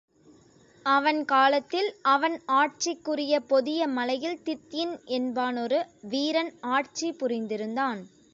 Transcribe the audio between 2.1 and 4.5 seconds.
அவன் ஆட்சிக்குரிய பொதிய மலையில்